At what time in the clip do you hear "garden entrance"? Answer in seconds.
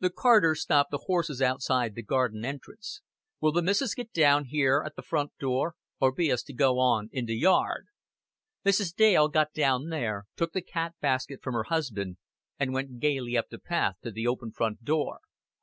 2.02-3.00